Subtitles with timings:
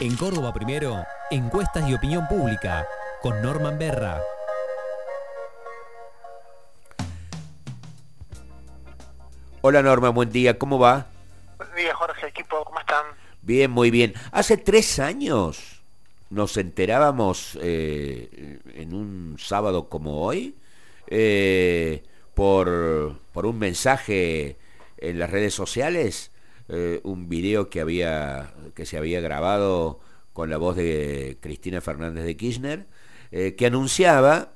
[0.00, 2.86] En Córdoba Primero, encuestas y opinión pública,
[3.20, 4.22] con Norman Berra.
[9.60, 11.08] Hola Norma, buen día, ¿cómo va?
[11.56, 13.06] Buen día Jorge, equipo, ¿cómo están?
[13.42, 14.14] Bien, muy bien.
[14.30, 15.82] Hace tres años
[16.30, 20.54] nos enterábamos eh, en un sábado como hoy
[21.08, 24.58] eh, por, por un mensaje
[24.98, 26.30] en las redes sociales,
[26.68, 30.00] eh, un video que, había, que se había grabado
[30.32, 32.86] con la voz de Cristina Fernández de Kirchner,
[33.30, 34.52] que anunciaba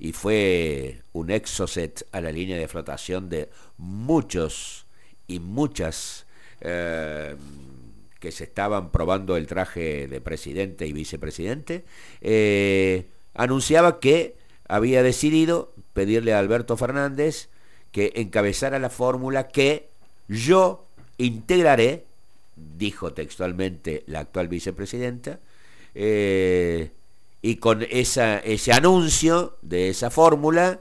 [0.00, 4.86] y fue un exocet a la línea de flotación de muchos
[5.26, 6.26] y muchas
[6.62, 7.36] eh,
[8.18, 11.84] que se estaban probando el traje de presidente y vicepresidente,
[12.20, 14.36] eh, anunciaba que
[14.68, 17.48] había decidido pedirle a Alberto Fernández
[17.92, 19.88] que encabezara la fórmula que
[20.28, 20.86] yo
[21.24, 22.04] integraré,
[22.76, 25.38] dijo textualmente la actual vicepresidenta,
[25.94, 26.90] eh,
[27.42, 30.80] y con ese anuncio de esa fórmula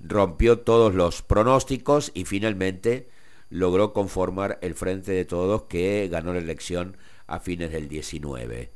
[0.00, 3.08] rompió todos los pronósticos y finalmente
[3.50, 8.70] logró conformar el Frente de Todos que ganó la elección a fines del 19.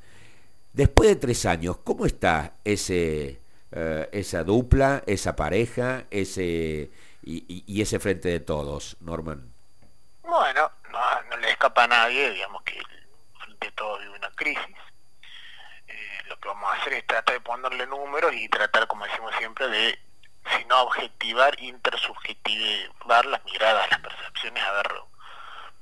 [0.72, 3.38] Después de tres años, ¿cómo está ese,
[3.72, 6.90] eh, esa dupla, esa pareja ese,
[7.22, 9.42] y, ese Frente de Todos, Norman?
[10.22, 10.70] Bueno,
[11.64, 12.78] escapa a nadie, digamos que
[13.38, 14.76] Frente de Todos vive una crisis
[16.26, 19.68] lo que vamos a hacer es tratar de ponerle números y tratar, como decimos siempre,
[19.68, 19.98] de,
[20.56, 24.88] si no objetivar, intersubjetivar las miradas, las percepciones, a ver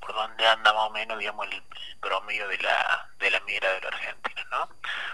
[0.01, 1.63] por dónde anda más o menos, digamos, el,
[2.01, 4.69] promedio de la, de la mirada de la Argentina, ¿no?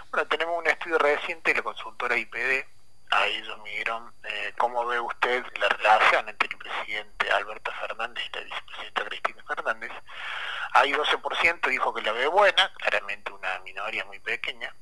[0.09, 2.65] Bueno, tenemos un estudio reciente de la consultora IPD,
[3.11, 8.35] ahí ellos midieron eh, cómo ve usted la relación entre el presidente Alberto Fernández y
[8.35, 9.91] la vicepresidenta Cristina Fernández.
[10.79, 14.73] Hay 12% dijo que la ve buena, claramente una minoría muy pequeña,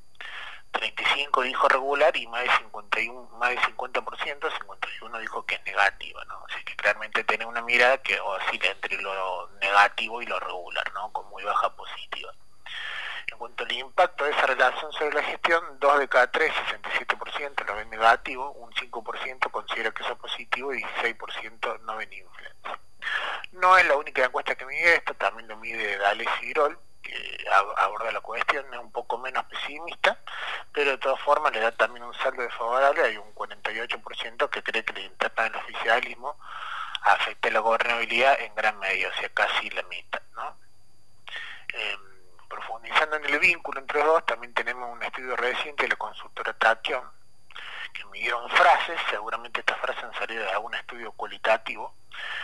[0.71, 6.23] 35 dijo regular y más de 51, más de 50%, 51 dijo que es negativa,
[6.25, 6.45] ¿no?
[6.47, 11.11] Así que claramente tiene una mirada que oscila entre lo negativo y lo regular, ¿no?
[11.11, 12.31] Con muy baja positiva.
[13.25, 16.53] En cuanto al impacto de esa relación sobre la gestión, 2 de cada 3,
[17.07, 22.13] 67% lo ven negativo, un 5% considera que eso es positivo y 16% no ven
[22.13, 22.79] influencia.
[23.53, 27.45] No es la única encuesta que mide esto, también lo mide Dales y Grol, que
[27.77, 30.19] aborda la cuestión, es un poco menos pesimista,
[30.73, 34.83] pero de todas formas le da también un saldo desfavorable, hay un 48% que cree
[34.83, 36.37] que la interna del oficialismo
[37.01, 40.21] afecta la gobernabilidad en gran medida, o sea, casi la mitad.
[40.35, 40.55] ¿no?
[41.73, 41.99] Em,
[42.47, 46.53] profundizando en el vínculo entre los dos, también tenemos un estudio reciente de la consultora
[46.53, 47.03] Tachyon,
[47.93, 51.93] que me dieron frases, seguramente estas frases han salido de algún estudio cualitativo,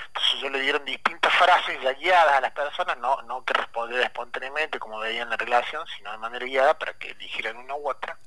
[0.08, 4.04] entonces yo le dieron distintas frases ya guiadas a las personas, no, no que respondiera
[4.04, 8.18] espontáneamente como veían la relación, sino de manera guiada para que eligieran una u otra.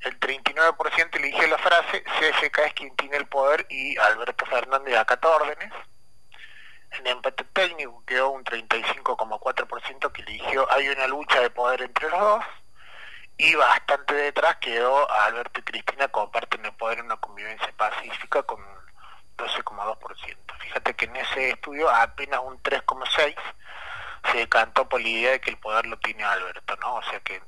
[0.00, 5.28] El 39% eligió la frase, CFK es quien tiene el poder y Alberto Fernández acata
[5.28, 5.72] órdenes.
[6.90, 12.20] En empate técnico quedó un 35,4% que eligió hay una lucha de poder entre los
[12.20, 12.44] dos
[13.36, 18.60] y bastante detrás quedó Alberto y Cristina comparten el poder en una convivencia pacífica con
[19.36, 20.36] 12,2%.
[20.60, 23.34] Fíjate que en ese estudio apenas un 3,6%
[24.32, 26.96] se decantó por la idea de que el poder lo tiene Alberto, ¿no?
[26.96, 27.42] O sea que en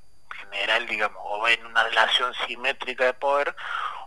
[0.51, 3.55] general, digamos, o ven una relación simétrica de poder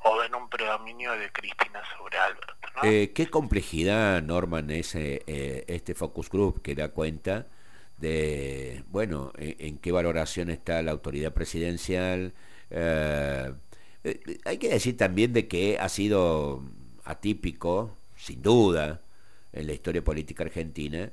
[0.04, 2.84] o ven un predominio de Cristina sobre Alberto, ¿no?
[2.84, 7.48] Eh, ¿Qué complejidad, Norman, ese, eh, este focus group que da cuenta
[7.98, 12.34] de, bueno, en, qué valoración está la autoridad presidencial?
[12.70, 13.54] Eh,
[14.46, 16.64] hay que decir también de que ha sido
[17.10, 19.02] atípico, sin duda,
[19.54, 21.10] en la historia política argentina,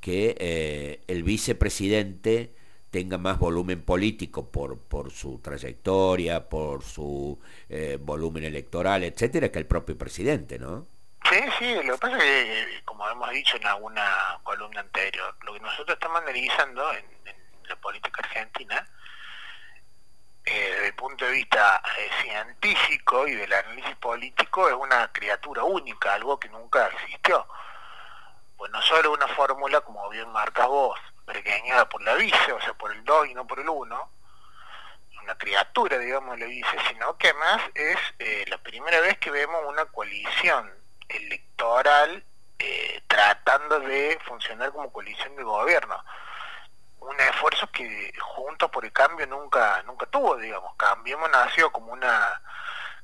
[0.00, 2.50] que eh, el vicepresidente
[2.90, 7.38] tenga más volumen político por, por su trayectoria, por su
[7.68, 10.86] eh, volumen electoral, etcétera, que el propio presidente, ¿no?
[11.28, 15.52] Sí, sí, lo que pasa es que, como hemos dicho en alguna columna anterior, lo
[15.52, 17.04] que nosotros estamos analizando en
[17.68, 18.88] la política argentina
[20.44, 25.64] eh, desde el punto de vista eh, científico y del análisis político es una criatura
[25.64, 27.46] única, algo que nunca existió.
[28.56, 32.74] Pues no solo una fórmula, como bien marcas vos, pequeñada por la vice, o sea,
[32.74, 34.10] por el 2 y no por el 1,
[35.22, 39.60] una criatura, digamos, la vice, sino que además es eh, la primera vez que vemos
[39.66, 40.70] una coalición
[41.08, 42.24] electoral
[43.06, 46.04] tratando de funcionar como coalición de gobierno
[47.00, 50.74] un esfuerzo que junto por el Cambio nunca nunca tuvo, digamos.
[50.76, 52.40] Cambiemos nació como una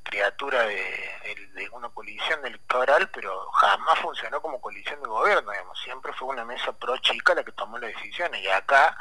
[0.03, 5.79] criatura de, una coalición electoral, pero jamás funcionó como coalición de gobierno, digamos.
[5.81, 8.41] Siempre fue una mesa pro chica la que tomó las decisiones.
[8.41, 8.97] Y acá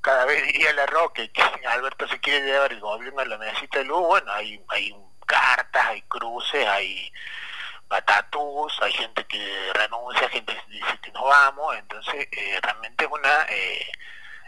[0.00, 3.78] cada vez diría la Roque que Alberto se quiere llevar el gobierno a la mesita
[3.78, 4.94] de luz, bueno, hay, hay
[5.26, 7.10] cartas, hay cruces, hay
[7.88, 13.10] patatús, hay gente que renuncia, gente que dice que no vamos, entonces eh, realmente es
[13.10, 13.86] una eh,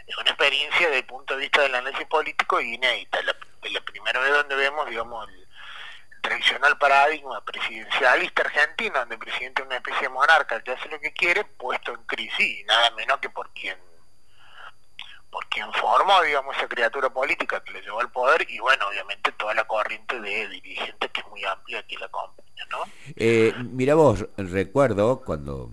[0.05, 4.19] es una experiencia desde el punto de vista del análisis político inédita, la, la primera
[4.21, 5.47] vez donde vemos, digamos, el,
[6.21, 10.99] tradicional paradigma presidencialista argentino, donde el presidente es una especie de monarca que hace lo
[10.99, 13.77] que quiere, puesto en crisis, nada menos que por quien
[15.31, 19.31] por quien formó, digamos, esa criatura política que le llevó al poder y bueno, obviamente
[19.33, 22.79] toda la corriente de dirigentes que es muy amplia que la acompaña, ¿no?
[23.15, 25.71] Eh, mira vos, recuerdo cuando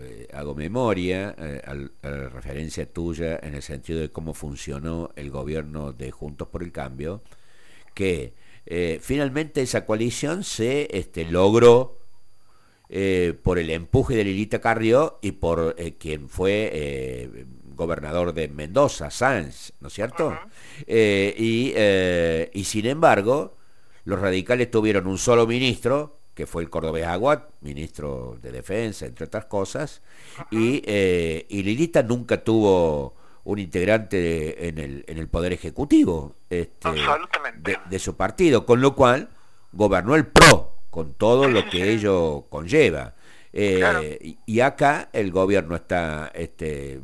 [0.00, 1.74] eh, hago memoria eh, a
[2.08, 6.72] la referencia tuya en el sentido de cómo funcionó el gobierno de Juntos por el
[6.72, 7.22] Cambio,
[7.94, 8.34] que
[8.66, 11.98] eh, finalmente esa coalición se este, logró
[12.88, 19.10] eh, por el empuje de Lilita Carrió y por eh, quien fue gobernador de Mendoza,
[19.10, 20.38] Sáenz, ¿no es cierto?
[20.86, 21.74] y,
[22.52, 23.56] y, sin embargo,
[24.04, 29.26] los radicales tuvieron un solo ministro, que fue el cordobés Aguat, ministro de Defensa, entre
[29.26, 30.02] otras cosas,
[30.52, 33.14] y, y Lilita nunca tuvo
[33.44, 36.88] un integrante en, el, en el Poder Ejecutivo este,
[37.90, 39.28] de, su partido, con lo cual
[39.72, 40.63] gobernó el PRO,
[40.94, 43.14] con todo lo que ello conlleva.
[43.52, 47.00] Eh, y, acá el gobierno está este,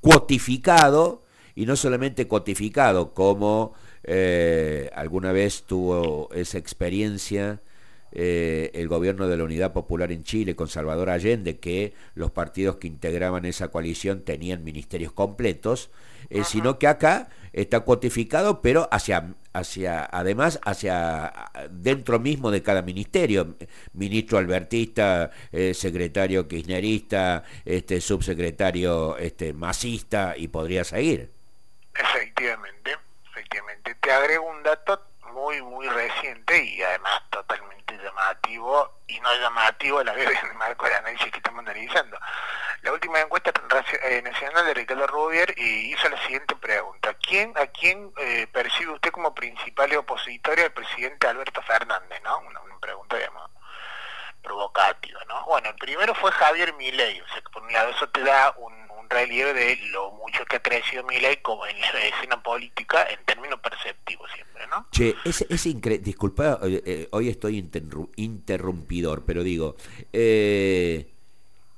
[0.00, 1.22] cuotificado,
[1.54, 3.74] y no solamente cuotificado, como
[4.04, 7.60] eh, alguna vez tuvo esa experiencia
[8.14, 12.76] eh, el gobierno de la Unidad Popular en Chile con Salvador Allende, que los partidos
[12.76, 15.90] que integraban esa coalición tenían ministerios completos,
[16.30, 21.32] eh, sino que acá está cuantificado, pero hacia, hacia, además, hacia
[21.70, 23.56] dentro mismo de cada ministerio,
[23.92, 31.30] ministro albertista, eh, secretario kirchnerista, este, subsecretario este, masista, y podría seguir.
[31.94, 32.96] Efectivamente,
[33.30, 33.96] efectivamente.
[34.00, 35.00] Te agrego un dato
[35.44, 40.54] muy, muy reciente y además totalmente llamativo y no llamativo a la vez en el
[40.54, 42.18] marco del análisis que estamos analizando.
[42.80, 43.52] La última encuesta
[44.02, 47.14] eh, nacional de Ricardo Rubier hizo la siguiente pregunta.
[47.14, 52.22] ¿Quién, ¿A quién eh, percibe usted como principal opositor al presidente Alberto Fernández?
[52.22, 52.38] ¿no?
[52.38, 53.50] Una, pregunta, digamos,
[54.42, 55.20] provocativa.
[55.28, 55.44] ¿no?
[55.44, 58.54] Bueno, el primero fue Javier Milei, o sea que por un lado eso te da
[58.58, 63.24] un relieve de lo mucho que ha crecido ley como en la escena política en
[63.24, 64.86] términos perceptivos siempre, ¿no?
[64.90, 67.58] Che, es, es increíble, disculpa, eh, eh, hoy estoy
[68.16, 69.76] interrumpidor, pero digo,
[70.12, 71.08] eh,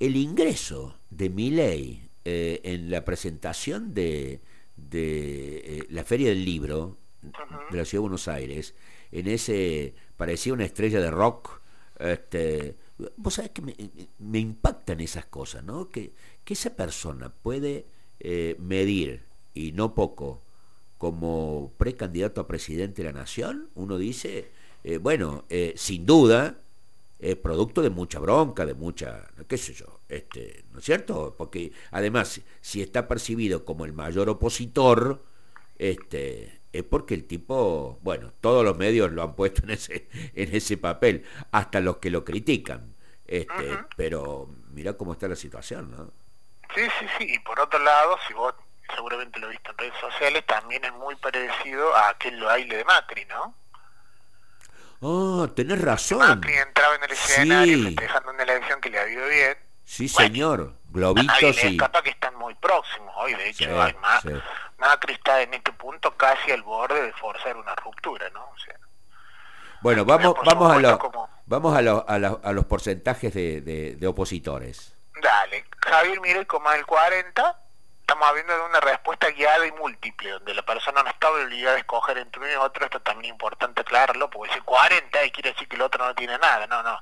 [0.00, 4.40] el ingreso de Milei en la presentación de,
[4.75, 6.96] de la Feria del Libro
[7.70, 8.75] de la Ciudad de Buenos Aires,
[9.12, 11.61] en ese, parecía una estrella de rock,
[12.00, 12.75] este,
[13.16, 15.88] vos sabés que me, impactan esas cosas, ¿no?
[15.90, 16.12] Que,
[16.44, 17.84] que esa persona puede
[18.20, 19.22] eh, medir,
[19.54, 20.40] y no poco,
[20.98, 24.50] como precandidato a presidente de la nación, uno dice,
[24.84, 26.58] eh, bueno, eh, sin duda,
[27.19, 31.34] es producto de mucha bronca, de mucha, qué sé yo, este, ¿no es cierto?
[31.37, 35.22] Porque además, si está percibido como el mayor opositor,
[35.78, 40.55] este, es porque el tipo, bueno, todos los medios lo han puesto en ese, en
[40.55, 42.94] ese papel, hasta los que lo critican.
[43.26, 46.11] Este, pero mira cómo está la situación, ¿no?
[46.75, 47.34] Sí, sí, sí.
[47.34, 48.54] Y por otro lado, si vos
[48.95, 53.25] seguramente lo viste en redes sociales, también es muy parecido a aquel baile de Macri,
[53.26, 53.54] ¿no?
[55.00, 56.18] Oh, tenés razón.
[56.18, 59.56] Macri entraba en el escenario festejando una elección que le ha ido bien.
[59.85, 60.75] Sí, señor.
[60.90, 61.75] Globitos y...
[61.75, 63.35] escapa que están muy próximos hoy.
[63.35, 64.25] De hecho, hay más,
[64.78, 68.45] Macri está en este punto casi al borde de forzar una ruptura, ¿no?
[68.45, 68.76] O sea,
[69.80, 70.99] bueno, vamos, vamos, a, los,
[71.47, 73.61] vamos a, los, a, los porcentajes de,
[73.97, 74.92] de opositores.
[75.21, 77.56] Dale, Javier mire como el 40,
[78.00, 81.78] estamos hablando de una respuesta guiada y múltiple, donde la persona no está obligada a
[81.78, 85.52] escoger entre uno y otro, esto también es importante aclararlo, porque si 40 y quiere
[85.52, 87.00] decir que el otro no tiene nada, no, no.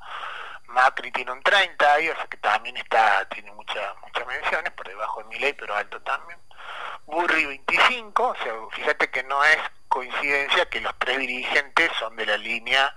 [0.69, 4.89] Macri tiene un 30 y o sea que también está, tiene muchas muchas menciones, por
[4.89, 6.39] debajo de mi ley, pero alto también.
[7.07, 9.59] Burri 25, o sea, fíjate que no es
[9.89, 12.95] coincidencia que los tres dirigentes son de la línea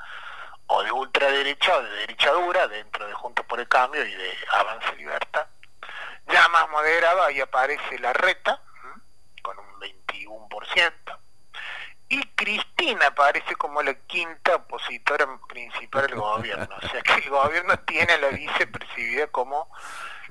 [0.68, 4.38] o de ultraderecha o de derecha dura dentro de Juntos por el Cambio y de
[4.54, 5.48] Avance Libertad.
[6.28, 8.62] Ya más moderado, ahí aparece la reta,
[9.42, 11.18] con un 21%,
[12.10, 16.76] y Cristina aparece como la quinta opositora principal del gobierno.
[16.82, 18.30] O sea que el gobierno tiene a la
[18.72, 19.70] percibida como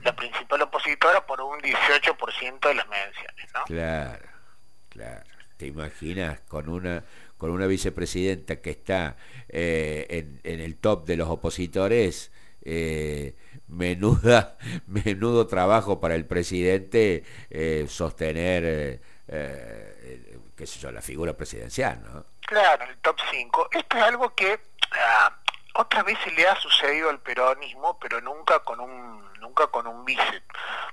[0.03, 3.65] la principal opositora por un 18% de las menciones, ¿no?
[3.65, 4.26] Claro,
[4.88, 5.25] claro.
[5.57, 7.03] ¿Te imaginas con una
[7.38, 9.17] con una vicepresidenta que está
[9.49, 13.35] eh, en, el top de los opositores, eh,
[13.69, 22.25] menuda, menudo trabajo para el presidente eh, sostener, qué sé yo, la figura presidencial, ¿no?
[22.41, 23.69] Claro, el top 5.
[23.73, 24.61] Esto es algo que
[24.93, 25.37] ah,
[25.75, 30.43] otras veces le ha sucedido al peronismo, pero nunca con un nunca con un vice.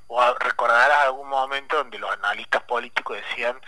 [0.08, 3.60] O recordarás algún momento donde los analistas políticos decían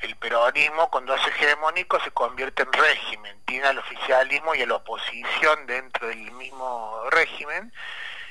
[0.00, 4.76] el peronismo cuando hace hegemónico se convierte en régimen, tiene al oficialismo y a la
[4.76, 7.72] oposición dentro del mismo régimen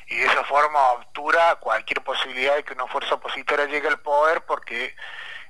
[0.08, 4.42] y de esa forma obtura cualquier posibilidad de que una fuerza opositora llegue al poder
[4.46, 4.96] porque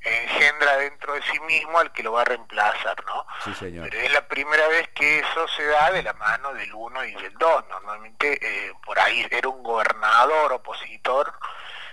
[0.02, 3.26] engendra dentro de sí mismo al que lo va a reemplazar, ¿no?
[3.44, 3.90] Sí, señor.
[3.90, 7.14] Pero es la primera vez que eso se da de la mano del uno y
[7.16, 7.66] del dos.
[7.70, 11.34] Normalmente eh, por ahí era un gobernador opositor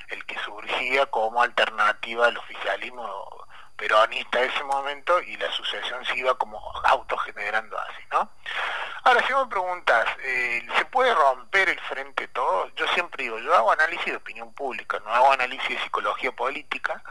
[0.08, 3.46] el que surgía como alternativa al oficialismo
[3.76, 8.30] peronista de ese momento y la sucesión se iba como autogenerando así, ¿no?
[9.04, 12.68] Ahora, si me preguntas, eh, ¿se puede romper el frente todo?
[12.74, 17.02] Yo siempre digo, yo hago análisis de opinión pública, no hago análisis de psicología política,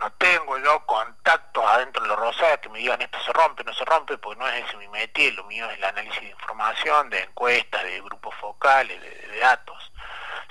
[0.00, 3.72] no tengo yo contactos adentro de los rosados que me digan esto se rompe, no
[3.72, 7.10] se rompe, porque no es ese mi métier, lo mío es el análisis de información,
[7.10, 9.92] de encuestas, de grupos focales, de, datos.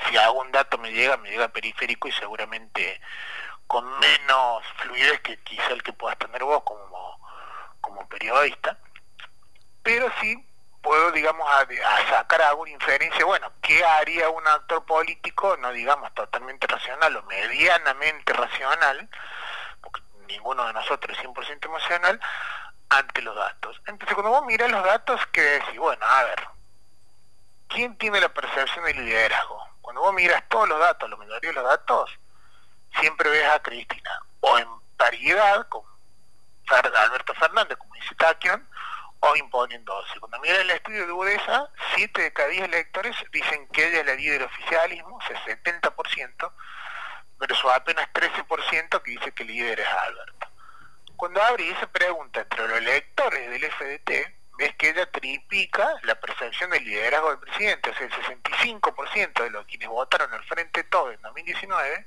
[0.08, 3.00] Si algún dato me llega, me llega periférico y seguramente
[3.68, 7.20] con menos fluidez que quizá el que puedas tener vos como,
[7.82, 8.78] como periodista.
[9.82, 10.46] Pero sí
[10.84, 11.66] puedo, digamos, a,
[12.10, 18.34] sacar alguna inferencia, bueno, ¿qué haría un actor político, no digamos totalmente racional o medianamente
[18.34, 19.10] racional,
[19.82, 22.20] porque ninguno de nosotros es 100% emocional,
[22.90, 23.82] ante los datos?
[23.88, 25.80] Entonces, cuando vos miras los datos, ¿qué decís?
[25.80, 26.48] Bueno, a ver,
[27.70, 29.66] ¿quién tiene la percepción del liderazgo?
[29.82, 32.12] Cuando vos miras todos los datos, la mayoría de los datos,
[33.00, 35.82] siempre ves a Cristina, o en paridad con
[36.68, 38.68] Alberto Fernández, como dice Taquion,
[39.26, 40.20] o imponiéndose.
[40.20, 44.06] Cuando mira el estudio de UDESA, 7 de cada 10 electores dicen que ella es
[44.06, 46.52] la líder oficialismo, o sea, 70%,
[47.40, 50.48] versus apenas 13% que dice que el líder es Alberto.
[51.16, 54.10] Cuando abre esa pregunta entre los electores del FDT,
[54.58, 59.50] ves que ella triplica la percepción del liderazgo del presidente, o sea, el 65% de
[59.52, 62.06] los quienes votaron al Frente Todo en 2019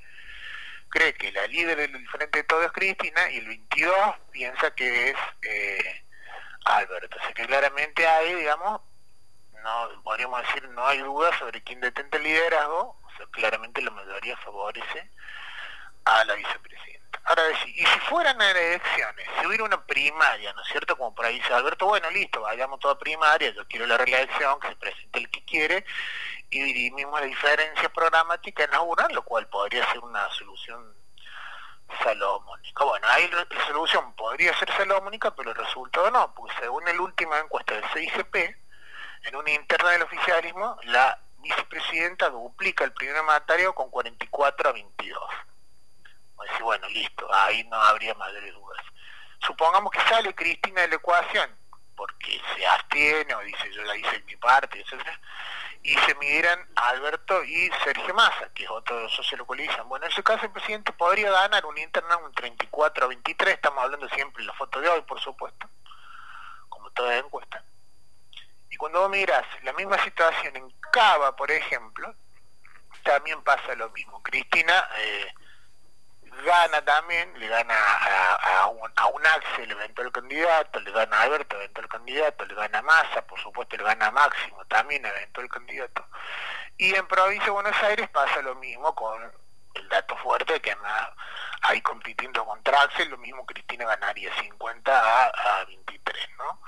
[0.90, 5.16] cree que la líder del Frente Todo es Cristina y el 22 piensa que es...
[5.40, 6.02] Eh,
[6.66, 7.16] Alberto.
[7.22, 8.80] Así que claramente hay, digamos,
[9.62, 13.90] no podríamos decir, no hay duda sobre quién detenta el liderazgo, o sea, claramente la
[13.90, 15.10] mayoría favorece
[16.04, 17.20] a la vicepresidenta.
[17.24, 20.96] Ahora, y si fueran elecciones, si hubiera una primaria, ¿no es cierto?
[20.96, 24.68] Como por ahí dice Alberto, bueno, listo, vayamos toda primaria, yo quiero la reelección, que
[24.68, 25.84] se presente el que quiere,
[26.50, 30.95] y dirimimos la diferencia programática en una, lo cual podría ser una solución
[32.02, 32.84] salomónica.
[32.84, 37.38] Bueno, ahí la resolución podría ser salomónica, pero el resultado no, porque según la última
[37.38, 38.34] encuesta del CIGP,
[39.24, 45.18] en una interna del oficialismo, la vicepresidenta duplica el primer mandatario con 44 a 22.
[46.60, 48.82] bueno, listo, ahí no habría mayores dudas.
[49.40, 51.50] Supongamos que sale Cristina de la ecuación,
[51.96, 55.06] porque se abstiene o dice yo la hice en mi parte, etc
[55.86, 59.88] y se midieran Alberto y Sergio Massa, que es otro socio localizan.
[59.88, 63.84] Bueno, en ese caso el presidente podría ganar un interna un 34 a 23, estamos
[63.84, 65.68] hablando siempre de la foto de hoy, por supuesto,
[66.68, 67.62] como toda encuesta.
[68.68, 72.12] Y cuando vos mirás la misma situación en Cava, por ejemplo,
[73.04, 74.20] también pasa lo mismo.
[74.24, 75.32] Cristina eh,
[76.44, 81.56] gana también, le gana a, un, a un Axel, eventual candidato, le gana a Alberto,
[81.56, 86.06] eventual candidato, le gana a Massa, por supuesto le gana a Máximo, también eventual candidato.
[86.78, 89.32] Y en provincia de Buenos Aires pasa lo mismo con
[89.74, 91.14] el dato fuerte que anda
[91.62, 96.60] ahí compitiendo contra Axel, lo mismo Cristina ganaría 50 a, 23, ¿no?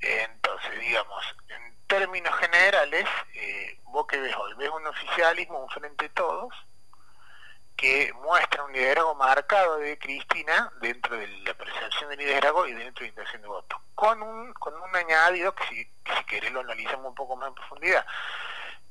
[0.00, 6.04] Entonces, digamos, en términos generales, eh, vos que ves hoy, ves un oficialismo, un frente
[6.04, 6.54] de todos,
[7.76, 13.00] que muestra un liderazgo marcado de Cristina dentro de la percepción de liderazgo y dentro
[13.00, 16.60] de la intención de voto, con un, con un añadido que si, si querés lo
[16.60, 18.06] analizamos un poco más en profundidad,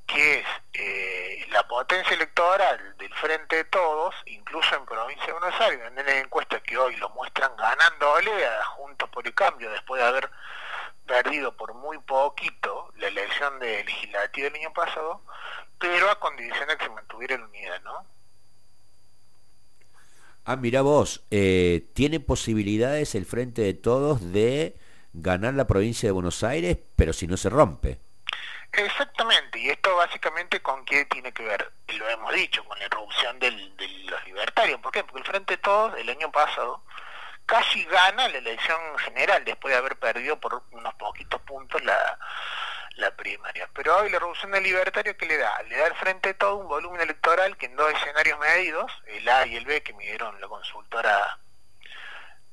[0.05, 5.59] que es eh, la potencia electoral del Frente de Todos, incluso en Provincia de Buenos
[5.61, 10.01] Aires, en la encuesta que hoy lo muestran ganándole a Juntos por el Cambio, después
[10.01, 10.29] de haber
[11.05, 15.21] perdido por muy poquito la elección de legislativa del año pasado,
[15.79, 18.05] pero a condición de que se mantuviera la unidad, ¿no?
[20.45, 24.75] Ah, mira vos, eh, ¿tiene posibilidades el Frente de Todos de
[25.13, 27.97] ganar la provincia de Buenos Aires, pero si no se rompe?
[28.73, 33.39] Exactamente, y esto básicamente con qué tiene que ver, lo hemos dicho, con la irrupción
[33.39, 34.81] de los libertarios.
[34.81, 35.03] ¿Por qué?
[35.03, 36.81] Porque el Frente de Todos el año pasado
[37.45, 42.17] casi gana la elección general después de haber perdido por unos poquitos puntos la,
[42.95, 43.69] la primaria.
[43.73, 45.61] Pero hoy la revolución del libertario, ¿qué le da?
[45.63, 49.45] Le da al frente todo un volumen electoral que en dos escenarios medidos, el A
[49.45, 51.37] y el B que midieron la consultora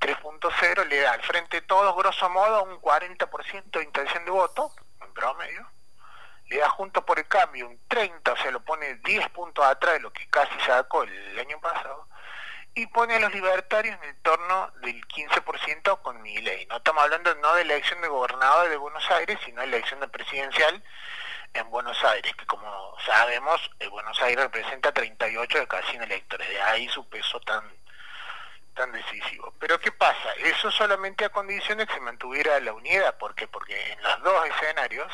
[0.00, 5.12] 3.0, le da al frente todo, grosso modo, un 40% de intención de voto, en
[5.12, 5.66] promedio.
[6.46, 9.94] Le da junto por el cambio un 30, o sea, lo pone 10 puntos atrás
[9.94, 12.09] de lo que casi sacó el año pasado
[12.80, 16.64] y pone a los libertarios en el torno del 15% con mi ley.
[16.64, 20.08] No estamos hablando no de elección de gobernador de Buenos Aires, sino de elección de
[20.08, 20.82] presidencial
[21.52, 26.62] en Buenos Aires, que como sabemos, eh, Buenos Aires representa 38 de casi electores, de
[26.62, 27.70] ahí su peso tan
[28.74, 29.52] tan decisivo.
[29.58, 30.32] Pero ¿qué pasa?
[30.38, 33.46] Eso solamente a condiciones que se mantuviera la unidad, ¿por qué?
[33.46, 35.12] Porque en los dos escenarios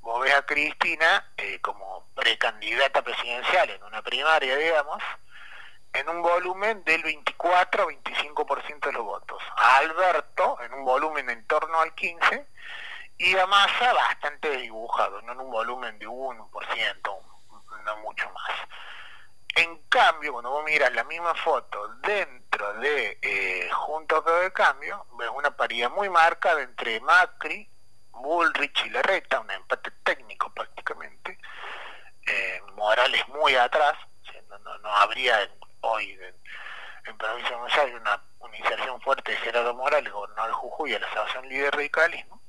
[0.00, 5.02] vos ves a Cristina eh, como precandidata presidencial en una primaria, digamos,
[5.92, 9.42] en un volumen del 24 a 25% de los votos.
[9.56, 12.46] A Alberto en un volumen en torno al 15%
[13.18, 17.18] y a Massa bastante dibujado, no en un volumen de 1%,
[17.84, 18.60] no mucho más.
[19.56, 25.28] En cambio, cuando vos miras la misma foto dentro de eh, Juntos de Cambio, ves
[25.34, 27.68] una paridad muy marcada entre Macri,
[28.12, 31.38] Bullrich y Larreta, un empate técnico prácticamente,
[32.26, 33.96] eh, Morales muy atrás,
[34.82, 35.42] no habría
[35.82, 36.18] hoy
[37.04, 38.22] en, provincia de Buenos Aires una,
[38.58, 42.40] inserción fuerte de Gerardo Morales, gobernador de Jujuy, a la asociación líder radicalismo.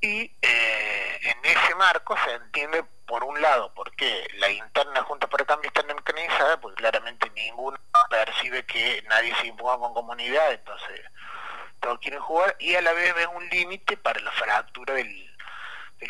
[0.00, 5.40] Y eh, en ese marco se entiende, por un lado, porque la interna Junta por
[5.40, 11.00] el Cambio está mecanizada, porque claramente ninguno percibe que nadie se imponga con comunidad, entonces
[11.80, 15.34] todos quieren jugar, y a la vez ve un límite para la fractura del,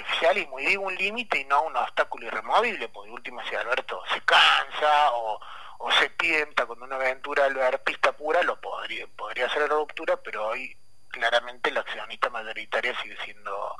[0.03, 0.59] oficialismo.
[0.61, 5.13] Y digo un límite y no un obstáculo irremovible, porque último si Alberto se cansa
[5.13, 5.41] o
[5.85, 10.47] o se tienta con una aventura artista pura, lo podría, podría ser la ruptura, pero
[10.49, 10.75] hoy
[11.09, 13.77] claramente la accionista mayoritaria sigue siendo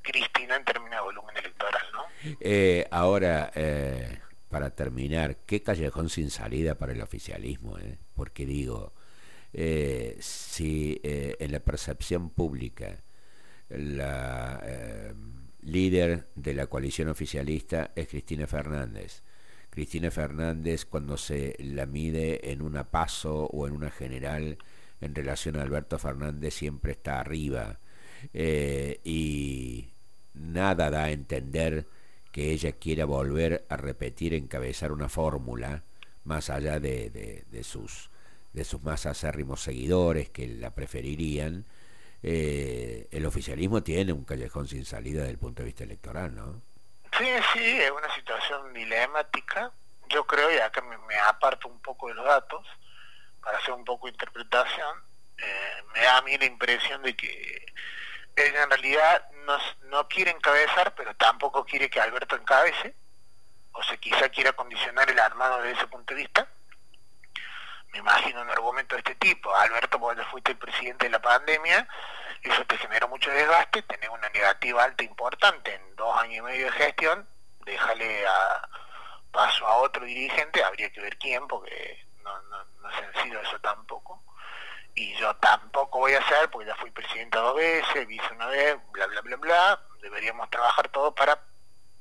[0.00, 2.04] Cristina en términos de volumen electoral, ¿no?
[2.38, 7.78] Eh, ahora, eh, para terminar, ¿qué callejón sin salida para el oficialismo?
[7.78, 7.98] Eh?
[8.14, 8.92] Porque digo,
[9.52, 12.94] eh, si en la percepción pública
[13.70, 14.62] la
[15.62, 19.22] líder de la coalición oficialista es Cristina Fernández,
[19.70, 24.58] Cristina Fernández cuando se la mide en una paso o en una general
[25.00, 27.78] en relación a Alberto Fernández siempre está arriba
[28.34, 29.88] eh, y
[30.34, 31.86] nada da a entender
[32.32, 35.82] que ella quiera volver a repetir, encabezar una fórmula
[36.24, 38.10] más allá de, sus,
[38.52, 41.64] de sus más acérrimos seguidores que la preferirían.
[42.22, 46.62] Eh, el oficialismo tiene un callejón sin salida desde el punto de vista electoral, ¿no?
[47.20, 49.70] Sí, sí, es una situación dilemática.
[50.08, 52.66] Yo creo, y acá me, aparto un poco de los datos,
[53.42, 54.96] para hacer un poco de interpretación,
[55.36, 57.66] eh, me da a mí la impresión de que
[58.36, 59.58] ella en realidad no,
[59.90, 62.94] no quiere encabezar, pero tampoco quiere que Alberto encabece,
[63.72, 66.48] o sea, quizá quiera condicionar el armado desde ese punto de vista.
[67.92, 71.88] Me imagino un argumento de este tipo, Alberto, cuando fuiste el presidente de la pandemia,
[72.42, 76.66] eso te generó mucho desgaste, tenés una negativa alta importante en dos años y medio
[76.66, 77.28] de gestión,
[77.64, 78.68] déjale a
[79.30, 84.22] paso a otro dirigente, habría que ver quién, porque no, no, no sencillo eso tampoco.
[84.94, 88.76] Y yo tampoco voy a hacer, porque ya fui presidente dos veces, vice una vez,
[88.90, 89.80] bla, bla, bla, bla.
[90.00, 91.38] Deberíamos trabajar todo para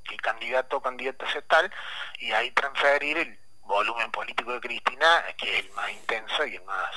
[0.06, 1.72] que el candidato o candidata sea tal
[2.18, 6.64] y ahí transferir el volumen político de Cristina, que es el más intenso y el
[6.64, 6.90] más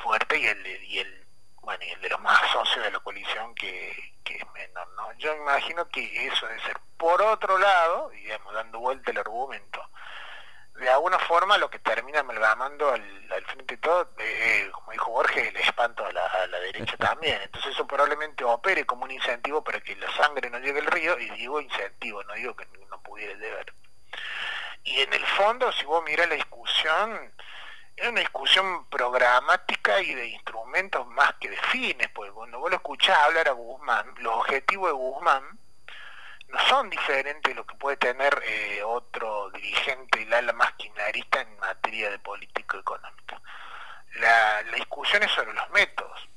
[0.00, 1.26] fuerte y el, y el
[1.62, 3.90] bueno, y el de los más socios de la coalición que,
[4.24, 5.12] es menor, ¿no?
[5.14, 6.78] Yo imagino que eso debe ser.
[6.96, 9.82] Por otro lado, digamos, dando vuelta el argumento,
[10.74, 15.10] de alguna forma lo que termina amalgamando al, al frente de todo, eh, como dijo
[15.10, 17.40] Borges, el espanto a la, derecha también.
[17.42, 21.18] Entonces eso probablemente opere como un incentivo para que la sangre no llegue al río,
[21.18, 23.66] y digo incentivo, no digo que no pudiera llegar.
[24.88, 27.32] Y en el fondo, si vos miras la discusión,
[27.94, 32.76] es una discusión programática y de instrumentos más que de fines, porque cuando vos lo
[32.76, 35.58] escuchás hablar a Guzmán, los objetivos de Guzmán
[36.48, 41.42] no son diferentes de lo que puede tener eh, otro dirigente del ala más kirchnerista
[41.42, 43.42] en materia de política económica.
[44.14, 46.28] La, la discusión es sobre los métodos.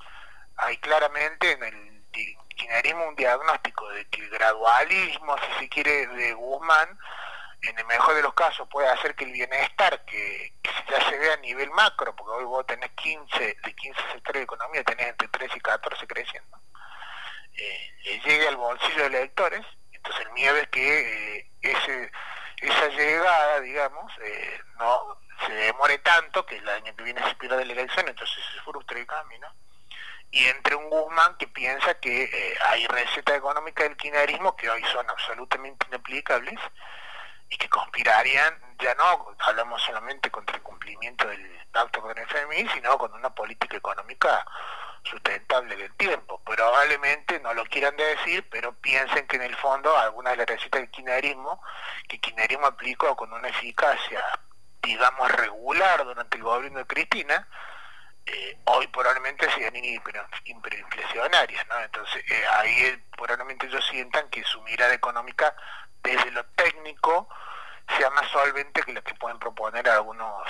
[0.57, 6.33] Hay claramente en el kirchnerismo un diagnóstico de que el gradualismo, si se quiere, de
[6.33, 6.99] Guzmán,
[7.63, 10.53] en el mejor de los casos puede hacer que el bienestar, que,
[10.89, 14.43] ya se ve a nivel macro, porque hoy vos tenés 15, de 15 sectores de
[14.43, 16.59] economía, tenés entre 13 y 14 creciendo,
[17.55, 22.11] eh, le llegue al bolsillo de los electores, entonces el miedo es que eh, ese,
[22.57, 27.57] esa llegada, digamos, eh, no se demore tanto que el año que viene se pierda
[27.57, 29.47] la elección, entonces se frustre el camino.
[30.31, 34.81] y entre un Guzmán que piensa que eh, hay recetas económicas del kirchnerismo que hoy
[34.85, 36.57] son absolutamente inaplicables
[37.51, 42.67] y que conspirarían, ya no hablamos solamente contra el cumplimiento del pacto con el FMI,
[42.69, 44.45] sino con una política económica
[45.03, 46.41] sustentable del tiempo.
[46.45, 50.81] Probablemente no lo quieran decir, pero piensen que en el fondo algunas de las recetas
[50.81, 51.61] del kirchnerismo,
[52.07, 54.23] que el kirchnerismo aplicó con una eficacia,
[54.81, 57.47] digamos, regular durante el gobierno de Cristina,
[58.25, 61.79] eh, hoy probablemente sean hiperinflacionarias, ¿no?
[61.79, 65.53] Entonces eh, ahí probablemente ellos sientan que su mirada económica
[66.03, 67.27] desde lo técnico
[67.97, 70.47] sea más solvente que lo que pueden proponer algunos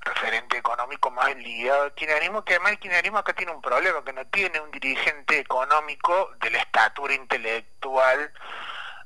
[0.00, 4.12] referentes económicos más ligados al kirchnerismo, que además el kirchnerismo acá tiene un problema, que
[4.12, 8.32] no tiene un dirigente económico de la estatura intelectual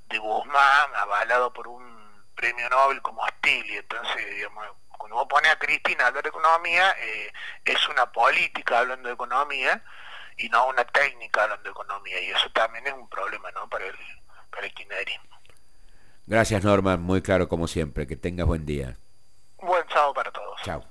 [0.07, 4.67] de Guzmán, avalado por un premio Nobel como Stili, entonces digamos
[5.01, 7.33] cuando vos pones a Cristina a hablar de economía, eh,
[7.65, 9.83] es una política hablando de economía
[10.37, 12.21] y no una técnica hablando de economía.
[12.21, 13.67] Y eso también es un problema ¿no?
[13.71, 13.97] para, el,
[14.51, 15.40] para el kirchnerismo.
[16.27, 18.07] Gracias Norman, muy claro como siempre.
[18.07, 18.97] Que tengas buen día.
[19.61, 20.61] Buen sábado para todos.
[20.63, 20.85] Chao.